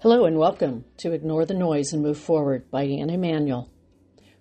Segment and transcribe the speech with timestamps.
[0.00, 3.68] Hello and welcome to Ignore the Noise and Move Forward by Anne Emanuel.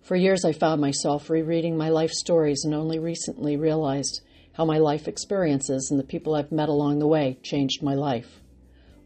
[0.03, 4.21] For years, I found myself rereading my life stories and only recently realized
[4.53, 8.39] how my life experiences and the people I've met along the way changed my life.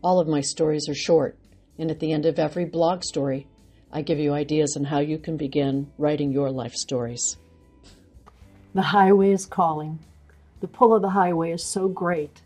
[0.04, 1.40] All of my stories are short,
[1.80, 3.48] and at the end of every blog story,
[3.90, 7.38] I give you ideas on how you can begin writing your life stories.
[8.74, 10.00] The highway is calling.
[10.60, 12.42] The pull of the highway is so great.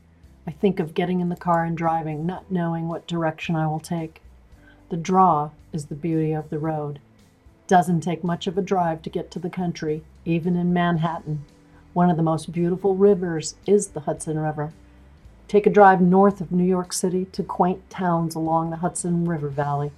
[0.47, 3.79] I think of getting in the car and driving, not knowing what direction I will
[3.79, 4.21] take.
[4.89, 6.99] The draw is the beauty of the road.
[7.67, 11.43] Doesn't take much of a drive to get to the country, even in Manhattan.
[11.93, 14.71] One of the most beautiful rivers is the Hudson River.
[15.47, 19.49] Take a drive north of New York City to quaint towns along the Hudson River
[19.49, 19.91] Valley.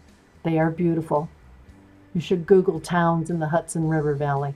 [0.44, 1.30] They are beautiful.
[2.14, 4.56] You should Google towns in the Hudson River Valley.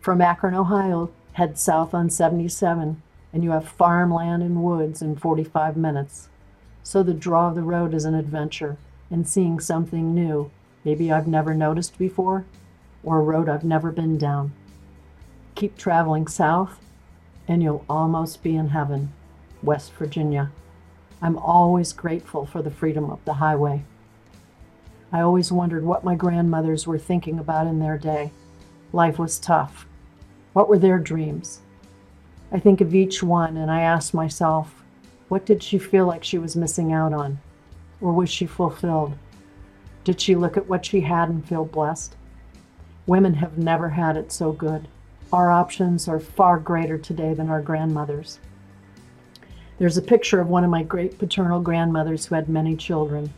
[0.00, 5.76] From Akron, Ohio, head south on 77, and you have farmland and woods in 45
[5.76, 6.28] minutes.
[6.82, 8.76] So the draw of the road is an adventure
[9.10, 10.50] and seeing something new,
[10.84, 12.46] maybe I've never noticed before,
[13.04, 14.52] or a road I've never been down.
[15.54, 16.78] Keep traveling south,
[17.46, 19.12] and you'll almost be in heaven.
[19.62, 20.50] West Virginia.
[21.20, 23.84] I'm always grateful for the freedom of the highway.
[25.12, 28.32] I always wondered what my grandmothers were thinking about in their day.
[28.92, 29.86] Life was tough.
[30.52, 31.60] What were their dreams?
[32.54, 34.82] I think of each one and I ask myself,
[35.28, 37.38] what did she feel like she was missing out on?
[38.02, 39.14] Or was she fulfilled?
[40.04, 42.14] Did she look at what she had and feel blessed?
[43.06, 44.86] Women have never had it so good.
[45.32, 48.38] Our options are far greater today than our grandmothers.
[49.78, 53.32] There's a picture of one of my great paternal grandmothers who had many children.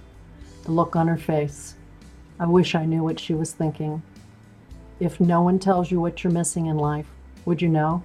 [0.64, 1.76] The look on her face.
[2.40, 4.02] I wish I knew what she was thinking.
[4.98, 7.06] If no one tells you what you're missing in life,
[7.44, 8.02] would you know?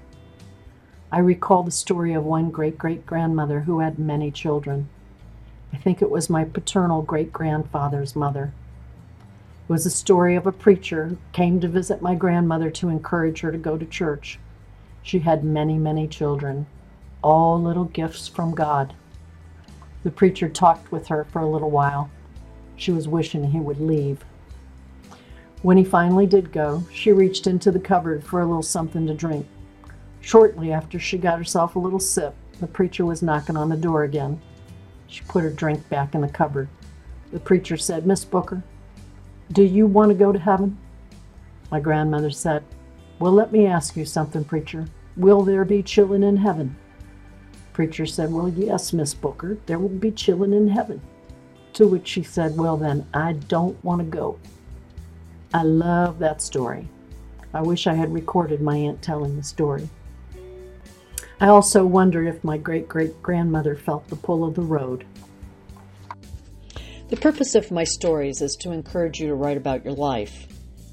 [1.11, 4.89] I recall the story of one great great grandmother who had many children.
[5.73, 8.53] I think it was my paternal great grandfather's mother.
[9.67, 13.41] It was a story of a preacher who came to visit my grandmother to encourage
[13.41, 14.39] her to go to church.
[15.01, 16.67] She had many, many children
[17.21, 18.93] all little gifts from God.
[20.03, 22.09] The preacher talked with her for a little while.
[22.75, 24.23] She was wishing he would leave.
[25.61, 29.13] When he finally did go, she reached into the cupboard for a little something to
[29.13, 29.45] drink.
[30.21, 34.03] Shortly after she got herself a little sip, the preacher was knocking on the door
[34.03, 34.41] again.
[35.07, 36.67] She put her drink back in the cupboard.
[37.31, 38.63] The preacher said, Miss Booker,
[39.51, 40.77] do you want to go to heaven?
[41.71, 42.63] My grandmother said,
[43.17, 44.85] Well, let me ask you something, preacher.
[45.15, 46.75] Will there be children in heaven?
[47.73, 51.01] Preacher said, Well, yes, Miss Booker, there will be children in heaven.
[51.73, 54.39] To which she said, Well, then, I don't want to go.
[55.53, 56.87] I love that story.
[57.53, 59.89] I wish I had recorded my aunt telling the story.
[61.41, 65.05] I also wonder if my great great grandmother felt the pull of the road.
[67.09, 70.47] The purpose of my stories is to encourage you to write about your life,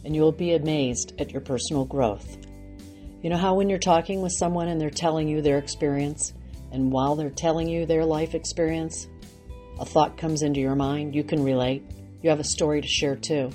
[0.04, 2.38] and you will be amazed at your personal growth.
[3.22, 6.32] You know how when you're talking with someone and they're telling you their experience,
[6.70, 9.08] and while they're telling you their life experience,
[9.80, 11.82] a thought comes into your mind, you can relate,
[12.22, 13.50] you have a story to share too.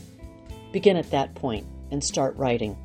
[0.74, 2.78] Begin at that point and start writing.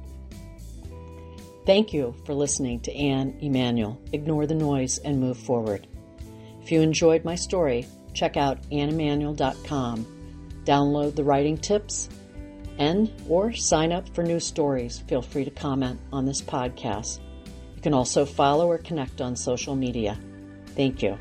[1.67, 4.01] Thank you for listening to Anne Emanuel.
[4.13, 5.89] Ignore the noise and move forward.
[6.63, 10.07] If you enjoyed my story, check out anneemanuel.com.
[10.65, 12.09] Download the writing tips
[12.79, 15.01] and or sign up for new stories.
[15.09, 17.19] Feel free to comment on this podcast.
[17.75, 20.19] You can also follow or connect on social media.
[20.77, 21.19] Thank you.